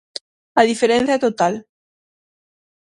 A 0.59 0.63
diferenza 0.71 1.15
é 1.17 1.23
total. 1.25 1.53